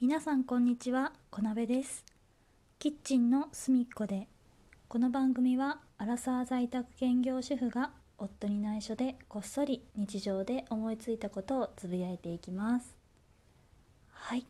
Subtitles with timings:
[0.00, 2.04] 皆さんこんにちは小鍋です。
[2.78, 4.28] キッチンの隅っこで
[4.86, 12.94] この番組はアラサー在宅兼業主婦が夫に内緒でこっそり日常で思いついたことをつぶやいていきます。
[14.12, 14.46] はい。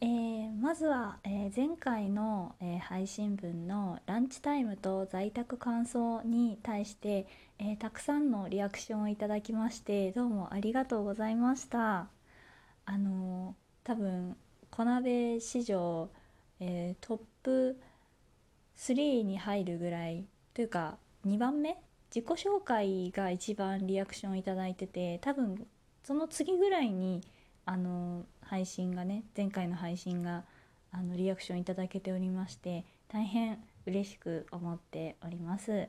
[0.00, 7.26] えー、まずは、えー、前回の、えー、配信分のランチタイムと在宅感想に対して、
[7.58, 12.06] えたくさんのリアクションをいただきましてどうもありがとうございました。
[12.84, 14.36] あの多分
[14.70, 16.08] 小鍋史上、
[16.60, 17.78] えー、トップ
[18.78, 20.96] 3に入るぐらいというか
[21.26, 21.76] 2番目？
[22.14, 25.66] 自己紹介が一番リアクションいただいてて多分
[26.04, 27.22] その次ぐらいに
[27.64, 30.44] あの配信がね前回の配信が
[30.92, 35.88] あのリアクションいただけておりまして大変嬉しく思っております、え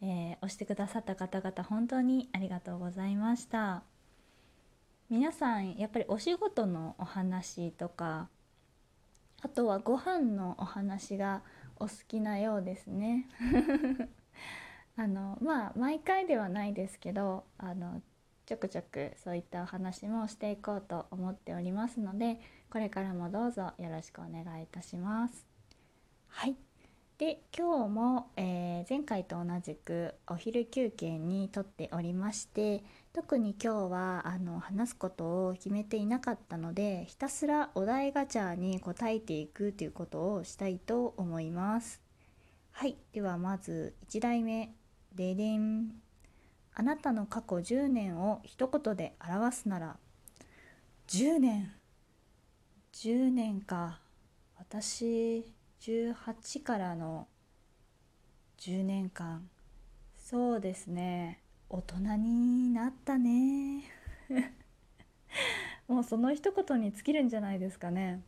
[0.00, 3.93] ー、押してくださった方々本当にありがとうございました。
[5.14, 8.28] 皆さんやっぱりお仕事のお話とか
[9.42, 11.42] あとはご飯のお話が
[11.76, 13.28] お好きなようですね
[14.98, 18.02] あのまあ毎回ではないですけどあの
[18.44, 25.46] ちょくちょくそういったお話もしていこうと思っておりますのでこれからもどうぞよろしくお願いいたします。
[26.26, 26.56] はい
[27.16, 42.00] で今日も、えー、前回と同じくお昼休憩にとっておりまして特に今日はあの話すことを決めていなかったのでひたすらお題ガチャに答えていくということをしたいと思います。
[42.72, 44.70] はいではまず1題目
[45.14, 45.92] ででん。
[46.74, 49.96] あなたの過去10年を一言で表すなら
[51.06, 51.72] 10年。
[52.92, 54.00] 10年か。
[54.58, 55.53] 私
[55.84, 57.28] 18からの
[58.58, 59.46] 10年間。
[60.16, 61.42] そうですね。
[61.68, 63.82] 大人になったね。
[65.86, 68.22] もうその一言に尽きるんじゃないですかね。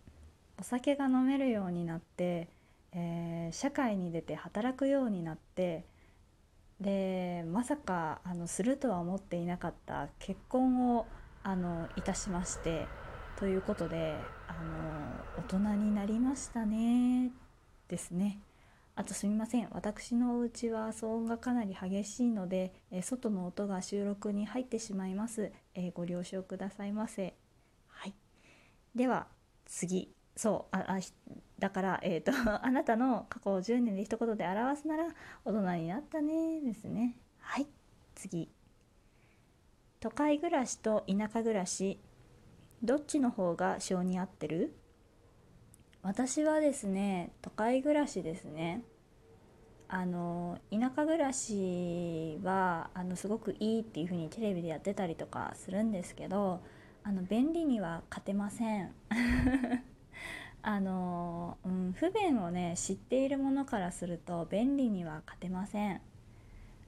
[0.60, 2.50] お酒が飲めるようになって、
[2.92, 5.86] えー、社会に出て働くようになって
[6.78, 10.10] でまさかあのするとは思っていなかった。
[10.18, 11.06] 結婚を
[11.42, 12.86] あのいたしまして
[13.36, 14.14] ということで
[14.46, 17.45] あの大人になりましたね。
[17.88, 18.40] ですね。
[18.94, 19.68] あとすみません。
[19.72, 27.34] 私のお家は騒音がかなり激しいので、え外の音が収録に入ってしまいます、え、ご了承くださいませ。
[27.88, 28.14] はい。
[28.94, 29.26] では
[29.66, 30.14] 次。
[30.34, 30.98] そうああ
[31.58, 32.32] だから、えーと、
[32.62, 35.06] あなたの過去を10年で一言で表すなら
[35.44, 37.16] 大人になったねですね。
[37.38, 37.66] はい。
[38.14, 38.50] 次。
[40.00, 41.98] 都会暮らしと田舎暮らし
[42.82, 44.74] どっちの方が性に合ってる？
[46.06, 48.82] 私はですね都会暮らしですね。
[49.88, 56.60] あの田舎暮らしはあのすごくいいっていう風にテレビでやってたりとかするんですけど
[57.02, 58.92] あの 便利には勝てません。
[60.62, 66.00] あの、うん、不便をね知っているものからすると便利には勝てません。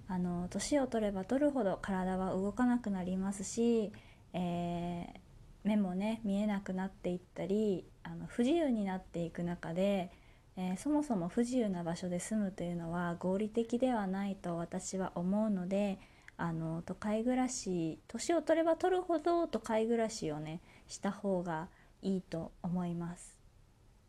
[0.06, 3.90] あの年を取れば取るほど体は動かなくなりますし、
[4.32, 5.28] えー
[5.64, 10.10] 目もね見えなくなっていったりあの不自由になっていく中で、
[10.56, 15.98] えー、そもそも不自由な場所で住むというのは合理的ではないと私は思うので
[16.38, 21.68] あの都会暮らし年を取れば取るほど都会暮らしをねした方が
[22.00, 23.36] いいと思います。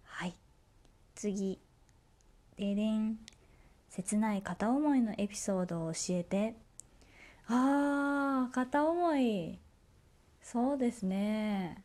[0.04, 0.36] はい。
[1.16, 1.59] 次。
[2.58, 3.18] ででん。
[3.90, 6.56] 切ない片思いのエピソードを教えて。
[7.48, 9.59] あー片思い。
[10.42, 11.84] そうですね。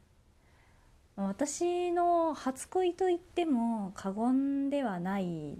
[1.37, 5.59] 私の初恋といっても過言ではない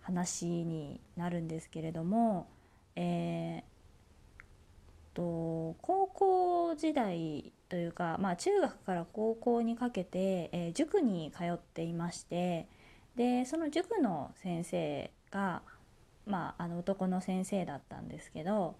[0.00, 2.48] 話になるんですけれども、
[2.94, 12.68] えー、と高校時代というか、まあ、中学から高校にかけて、えー、塾に通っていまして
[13.16, 15.62] でその塾の先生が、
[16.26, 18.76] まあ、あの男の先生だったんですけど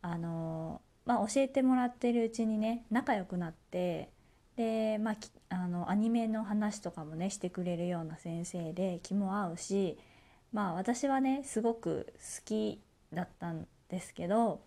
[0.00, 4.10] あのまあ、教えてもらってるうちにね仲良くなって
[4.56, 5.16] で、まあ、
[5.50, 9.98] あのアニメの話とかもねしてくれるような先生で気も合うし、
[10.52, 12.80] まあ、私はねすごく好き
[13.12, 14.60] だったんですけど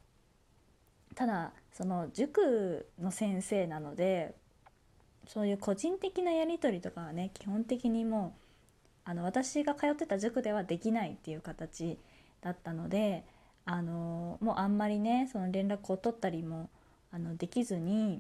[1.15, 4.35] ただその塾の先生なので
[5.27, 8.35] そういう個人的なやり取りとかはね基本的にも
[9.05, 11.97] うあの私が通ってた塾ではできないっていう形
[12.41, 13.23] だったので。
[13.71, 16.71] あのもうあんまりねその連絡を取ったりも
[17.11, 18.19] あのできずに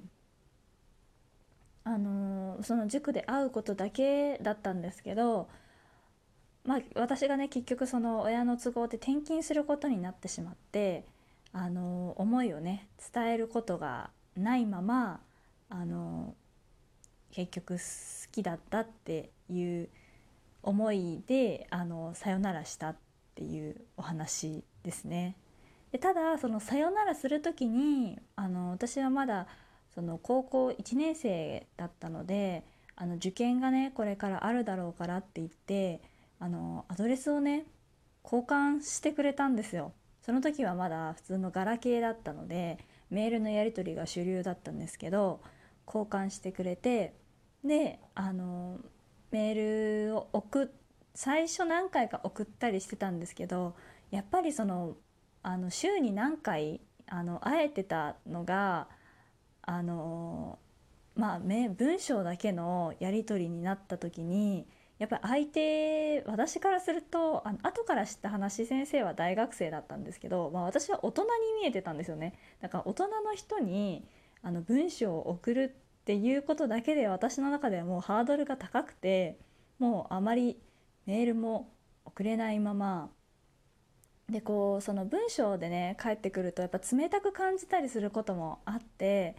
[1.83, 5.49] あのその塾で会うことだけだったんですけど
[6.65, 11.05] まあ私がね結局その親の都合で転勤することになってしまって
[11.51, 15.21] あの思いをね伝えることがないまま
[15.69, 16.35] あの
[17.31, 17.79] 結局好
[18.31, 19.89] きだったっていう
[20.61, 22.95] 思いであのさよならしたっ
[23.35, 25.35] ていうお話ですね。
[25.91, 29.47] でただそのさよならする時にあの私はまだ
[29.93, 32.63] その高校1年生だったので
[32.95, 36.01] あの受験がねこれからあるだろうからって言って
[36.39, 37.65] あのアドレスをね
[38.23, 39.93] 交換してくれたんですよ。
[40.21, 42.77] その時はまだ普通のガラケーだったので
[43.09, 45.41] メールのやり取りが主流だったんですけど
[45.87, 47.15] 交換してくれて
[47.63, 48.77] であの
[49.31, 50.71] メールを送
[51.15, 53.75] 最初何回か送ったりしてたんですけど
[54.11, 54.95] やっぱりその
[55.41, 58.87] あの週に何回あの会えてたのが
[59.69, 60.57] あの
[61.15, 64.65] まあ文章だけのやり取りになった時に
[64.97, 71.29] やっぱり相手私からするとあの後から知った話先生は大学生だったんですけど、まあ、私は大人に
[71.61, 72.33] 見えてたんですよね。
[72.61, 74.07] だから大人の人に
[74.41, 79.37] あの文章を送るっていうことだけで私の中ではもうハードルが高くて
[79.77, 80.57] もうあまり
[81.05, 81.71] メールも
[82.05, 83.11] 送れないまま。
[84.27, 89.35] でこうその文章でね帰ってくるとやっぱ冷たく感じたりすることもあって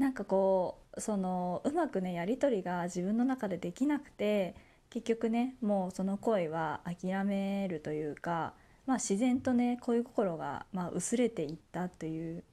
[0.00, 4.54] なんかこうそのうまくねやり取りが自分の中でできなくて
[4.88, 8.54] 結局ねもうその恋は諦めるというか、
[8.86, 12.44] まあ、自然とね恋心が、まあ、薄れていったという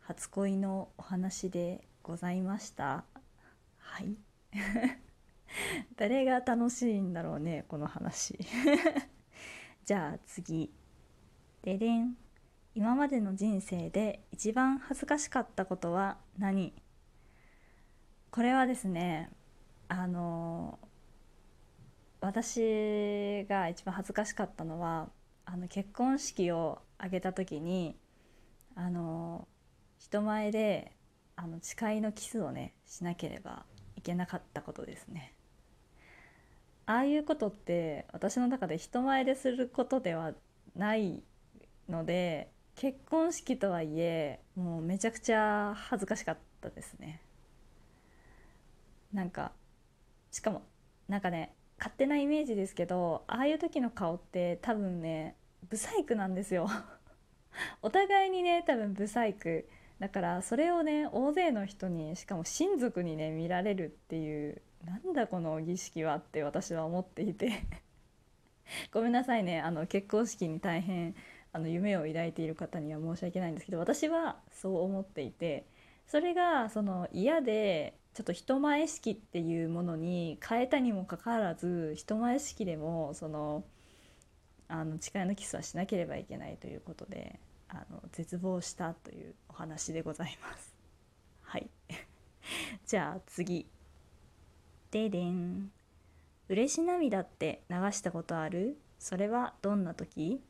[0.00, 3.04] 初恋のお話でございました。
[3.78, 4.16] はい。
[5.96, 8.36] 誰が楽しいんだろうねこの話。
[9.86, 10.72] じゃあ次。
[11.62, 12.16] ででん。
[12.74, 16.74] 今までの人生で一番恥ずかしかったことは何？
[18.36, 19.30] これはですね
[19.88, 20.78] あの
[22.20, 25.08] 私が一番恥ずかしかったのは
[25.46, 27.96] あの結婚式を挙げた時に
[28.74, 29.48] あの
[29.98, 30.92] 人前で
[31.34, 33.64] あの誓いのキスをねしなければ
[33.96, 35.32] いけなかったことですね。
[36.84, 40.34] ああいうことって私の中で人前ですることでは
[40.74, 41.22] ない
[41.88, 47.22] ので結婚式とはいえもうめちゃくちゃ恥ずかしかったですね。
[49.16, 49.52] なんか
[50.30, 50.62] しかも
[51.08, 55.36] なんかね勝手なイメージですけどああいう時の顔って多分ね
[55.70, 56.68] ブサイクなんですよ。
[57.80, 59.66] お互いにね多分ブサイク
[59.98, 67.52] だからそれをね大勢の人にしかも親族にね見られるっていうなんだこの儀式はって私は思っていて。
[68.92, 71.14] ごめんなさいねあの結婚式に大変
[71.52, 75.64] あの夢を抱いている方には申し訳ないんですけど私はそう思っていて。
[76.06, 83.62] それがその嫌でちょっと人前式っていうものに変えたにもかかわらず人前式でもその
[84.68, 90.74] あの誓いのキスはしなければいけないということであの絶望したというお話でございます。
[91.44, 91.68] はい。
[92.86, 93.66] じゃあ次。
[94.90, 95.70] ででん。
[96.48, 98.78] 嬉し涙って流したことある？
[98.98, 100.40] それはどんな時？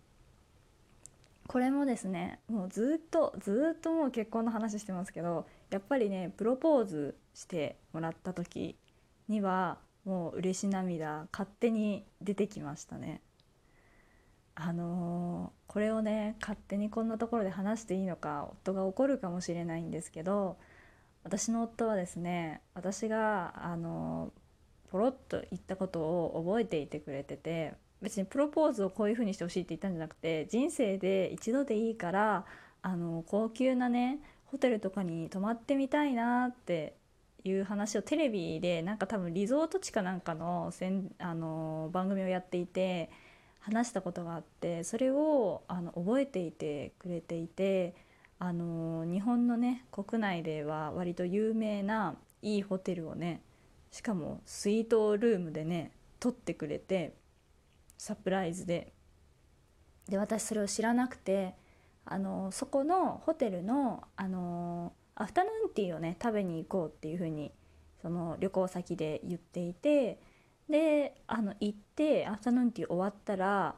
[1.48, 8.76] これもですねもうずっとずっともう結婚の話してますけどやっぱりねプロポーズしてもらった時
[9.28, 13.20] にはもう嬉し涙勝手に出てきましたね。
[14.54, 20.56] あのー、これをね勝手にこんなところで話していいのか夫が怒るかもしれないんですけど
[21.24, 32.46] 私の夫はですね私があのー、ポロッと言ったことを覚えていてくれてて別にプロポーズをこういう風にしてほしいって言ったんじゃなくて人生で一度でいいから
[32.80, 36.94] あの高級なねホテルとかに泊まってみたいなって
[37.44, 43.10] いう話をテレビでなんか多分リゾート地かなんかのせんあの番組をやっていて
[43.60, 47.94] 話したことがあってそれをあの覚えていてくれていて
[48.38, 53.40] あの日本のね国内では割と有名ないいホテルをね
[53.90, 57.14] しかもスイートルームでね取ってくれて
[57.98, 58.92] サプライズで。
[60.08, 61.56] で私それを知らなくて
[62.06, 67.52] あのそこのホテルのあのアフタヌーンティーをね食べに行こうっていう風に
[68.00, 70.20] その旅行先で言っていて
[70.68, 73.74] であの行ってアフタヌーンティー終わったら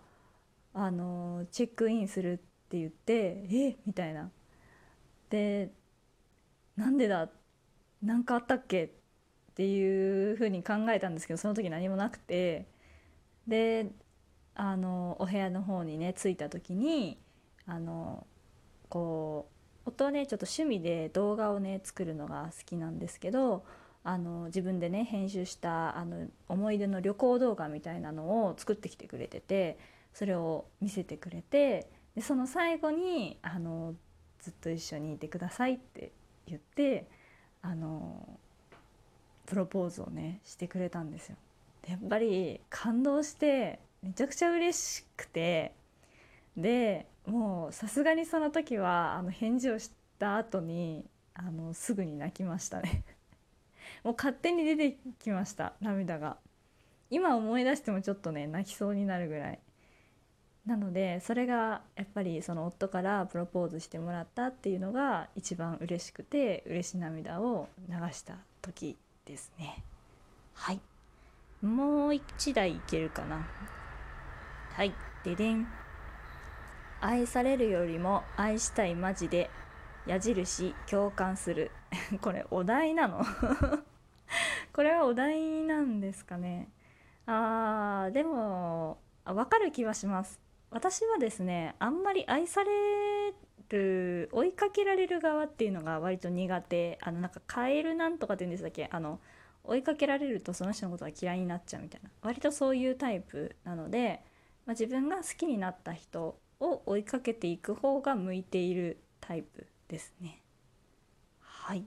[0.74, 2.36] あのチェックインするっ
[2.68, 4.30] て言ってえみたいな。
[5.30, 5.70] で
[6.76, 7.28] なんでだ？
[8.02, 8.84] 何かあったっけ？
[8.84, 8.90] っ
[9.54, 12.66] ていう風に考えたんですけどその時何もなくて。
[13.46, 13.90] で
[14.54, 17.16] あのお部屋の方にね着いた時に
[17.68, 18.26] あの
[18.88, 19.46] こ
[19.84, 23.64] う夫はねちょっと趣味で動画をね作るのが好きなんですけど
[24.04, 29.78] あの自分でね編集したあの思い出の旅行動画みたいなのを作ってきてくれてて
[30.14, 33.94] それを見せてくれてでその最後にあの
[34.40, 36.10] 「ずっと一緒にいてください」って
[36.46, 37.06] 言って
[37.60, 38.38] あの
[39.44, 41.36] プロポーズをねしてくれたんですよ。
[41.86, 45.72] やっぱり感動してめちゃくちゃ嬉しくて
[46.56, 51.04] でもうさすがにその時はあの返事をした後に
[51.34, 53.04] あのすぐに泣きましたね。
[54.02, 56.38] もう勝手に出てきました涙が。
[57.10, 59.60] 今思い出してもちょっとね泣きそうになるぐらい。
[60.66, 69.82] なのでそれがやっぱりその夫からプロポーズしてもらったっていうのが一番嬉しくて嬉し涙を流した時ですね。
[70.54, 70.80] はい。
[71.62, 73.46] もう一台いけるかな。
[74.72, 74.92] はい。
[75.24, 75.66] ででん。
[77.00, 79.50] 愛されるよりも愛したいマジで
[80.06, 81.70] 矢印共感する。
[82.20, 83.24] これお題なの？
[84.72, 86.68] これはお題なんですかね？
[87.26, 90.40] あーでも分かる気はします。
[90.70, 92.70] 私はですねあんまり愛され
[93.68, 96.98] る追いかけられる側っていうのが割と苦手。
[97.02, 98.88] あのなんかカエルなんとかって言うんでしたっけ？
[98.90, 99.20] あの
[99.64, 102.10] 追いかけられるとその人のことが嫌いになっちゃうみたいな。
[102.22, 104.22] 割とそういうタイプなので、
[104.64, 110.42] まあ、自分が好きになった人を追いかけていく方が向いているタイプですね。
[111.40, 111.84] はい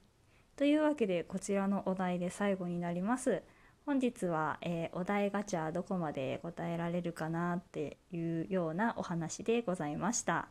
[0.56, 3.42] というわけでこちらのお題で最後になります。
[3.86, 10.50] 本日は、えー、お題ガチャどこまで答えられるかなっていうようなお話でございました。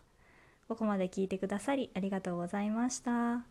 [0.69, 3.11] ここまで聞いてくださりありがとうございました。
[3.11, 3.45] は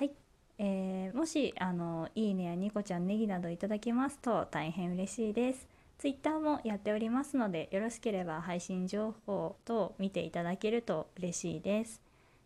[0.00, 0.12] い。
[0.58, 5.66] えー、もし、あの、いいねやニコちゃんネギなどいただけますと大変嬉しいです。
[6.00, 12.00] Twitter もやっておりますので、よろしければ配信情報と見ていただけると嬉しいです。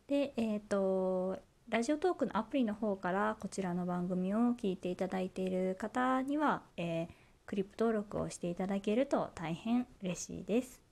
[0.08, 7.08] で、えっ、ー、と、ラジオトークのアプリの方からこちらの番組を聞いていただいている方には、えー、
[7.46, 10.82] クリップ登録をしていただけると大変嬉しいです。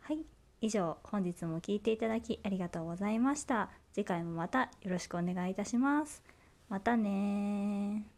[0.00, 0.24] はい。
[0.62, 3.68] 以上、本日も聴いていただきありがとうございました。
[3.92, 6.22] 次回もまたよろしくお願いいたします。
[6.70, 8.06] またね